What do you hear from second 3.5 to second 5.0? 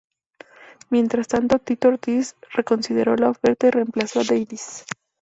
y reemplazó a Davis.